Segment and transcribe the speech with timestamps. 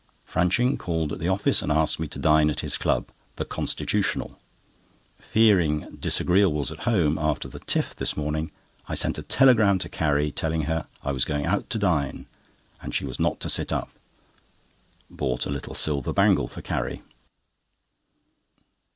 [0.27, 4.39] Franching called at office and asked me to dine at his club, "The Constitutional."
[5.19, 8.49] Fearing disagreeables at home after the "tiff" this morning,
[8.87, 12.25] I sent a telegram to Carrie, telling her I was going out to dine
[12.81, 13.91] and she was not to sit up.
[15.07, 17.03] Bought a little silver bangle for Carrie.